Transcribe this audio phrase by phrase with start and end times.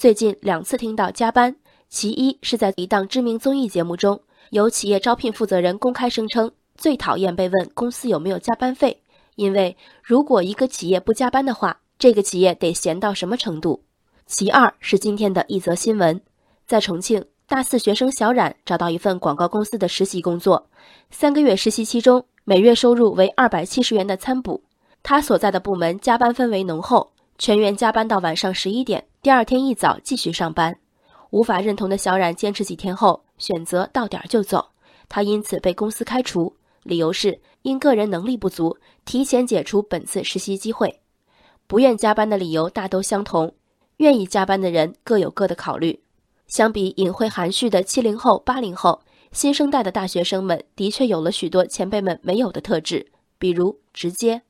[0.00, 1.54] 最近两次听到加班，
[1.90, 9.02] 其一是在一档知名综艺节目中，有企业招聘负责人公开声称最讨厌被问公司有没有加班费，
[9.36, 13.84] 因为如果一个企业不加班的话，这个企业得闲到什么程度？
[14.24, 16.18] 其二是今天的一则新闻，
[16.66, 17.22] 在重庆。
[17.46, 20.70] 大四学生小冉找到一份广告公司的实习工作，
[21.10, 24.62] 三个月实习期中，每月收入为二百七十元的餐补。
[25.02, 30.78] 他所在的部门加班氛围浓厚，全员加班到晚上十一点，第二天一早继续上班。
[31.30, 34.72] 无法认同的小冉坚持几天后，选择到点就走。
[35.08, 38.76] 他因此被公司开除，理由是因个人能力不足，
[39.06, 41.00] 提前解除本次实习机会。
[41.66, 43.54] 不愿加班的理由大都相同，
[43.96, 46.02] 愿意加班的人各有各的考虑。
[46.46, 49.00] 相比隐晦含蓄的七零后、八零后，
[49.32, 54.42] 新生代的大学生们的确有了许多前辈们没有的特质，比如直接。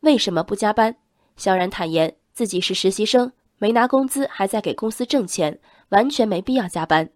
[0.00, 0.96] 为什么不加班？
[1.36, 7.08] 小冉坦言自己是实习生，没拿工资，还在给公司挣钱，完全没必要加班。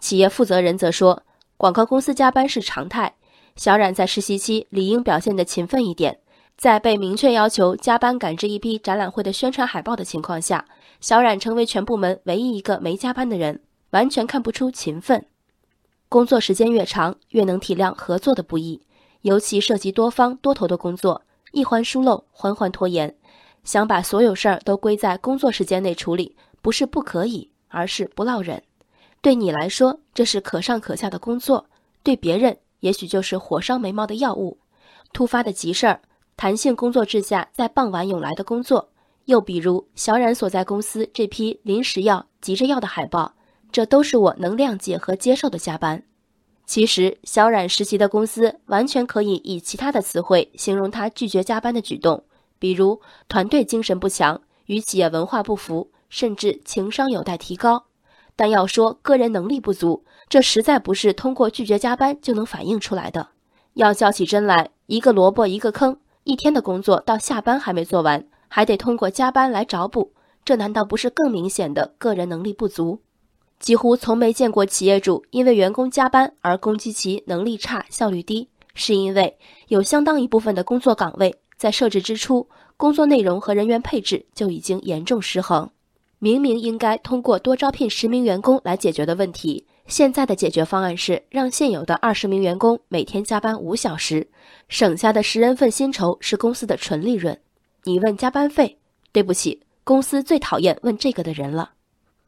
[0.00, 1.22] 企业负责人则说，
[1.56, 3.14] 广告公司加班是常态。
[3.54, 6.18] 小冉在实习期理应表现得勤奋一点，
[6.56, 10.66] 在被明确要求加班赶制一批展览会的宣传海报的情况下，
[11.00, 13.60] 小冉成为全部门唯一一个没加班的人。
[13.90, 15.24] 完全看不出勤奋。
[16.08, 18.82] 工作时间越长，越能体谅合作的不易，
[19.22, 23.16] 尤其涉及多方多头的工作，一环疏漏，环环拖延。
[23.66, 28.62] 想把所有事儿都归在工作时间内处理，不是不可以，而是不落忍。
[29.20, 31.66] 对你来说，这是可上可下的工作；
[32.04, 34.56] 对别人，也许就是火烧眉毛的药物。
[35.12, 36.00] 突发的急事儿，
[36.36, 38.88] 弹性工作制下在傍晚涌来的工作，
[39.24, 43.34] 又比如小冉所在公司这批临时要、急着要的海报。
[43.72, 46.00] 这都是我能谅解和接受的加班。
[46.66, 52.22] 其实，小冉实习的公司完全可以以其他的词汇形容他拒绝加班的举动，
[52.58, 57.84] 比如团队精神不强、与企业文化不符，甚至情商有待提高。
[58.34, 63.28] 但要说个人能力不足，这实在不是通过拒绝加班就能反映出来的。
[63.74, 70.12] 要较起真来，一个萝卜一个坑，一天的工作到下班还没做完，还得通过加班来找补，
[70.44, 73.00] 这难道不是更明显的个人能力不足？
[73.58, 79.38] 几乎从没见过企业主因为员工加班而攻击其能力差、效率低，是因为
[79.68, 85.70] 有相当一部分的工作岗位在设置之初，工作内容和人员配置就已经严重失衡。
[86.18, 94.28] 明明应该通过多招聘十名员工来解决的问题，现在的解决方案是让现有的二十名员工每天加班五小时，
[94.68, 97.38] 省下的十人份薪酬是公司的纯利润。
[97.84, 98.78] 你问加班费？
[99.12, 101.72] 对不起，公司最讨厌问这个的人了。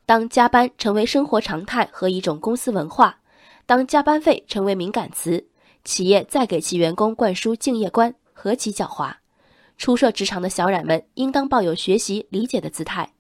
[0.07, 3.19] 当加班成为生活常态和一种公司文化，
[3.67, 5.47] 当加班费成为敏感词，
[5.85, 9.15] 企业再给其员工灌输敬业观，何其狡猾！
[9.79, 13.11] 初涉职场的小冉们应当抱有学习理解的姿态。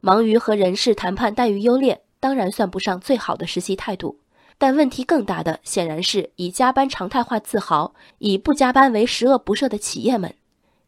[0.00, 4.20] 忙于和人事谈判待遇优劣，当然算不上最好的实习态度。
[4.56, 10.32] 但问题更大的，显然是以加班常态化自豪，以不加班为十恶不赦的企业们。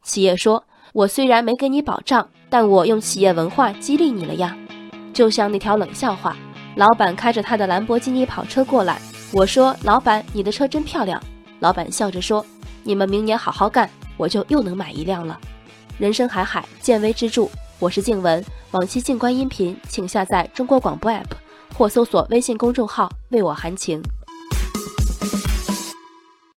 [0.05, 0.63] 企业说
[0.95, 4.57] ：“我虽然没给你保障，但我用企业文化激励你了呀。”
[5.13, 6.37] 就像那条冷笑话，
[6.77, 9.03] 老板开着他的兰博基尼跑车过来，
[9.33, 11.21] 我说：“老板，你的车真漂亮。”
[11.59, 12.47] 老板笑着说
[12.83, 15.39] ：“你们明年好好干，我就又能买一辆了。”
[15.99, 17.47] 人生海海，见微知著。
[17.79, 21.25] 我是静文，往期静观音频请下载中国广播 APP
[21.75, 24.03] 或搜索微信公众号“为我含情”。